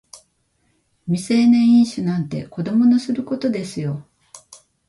[1.07, 4.03] 未成年飲酒なんて子供のすることですよ